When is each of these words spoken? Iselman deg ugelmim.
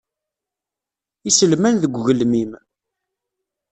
Iselman 1.29 1.75
deg 1.81 1.93
ugelmim. 1.99 2.51